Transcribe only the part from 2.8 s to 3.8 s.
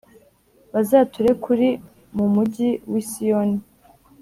wi Siyoni.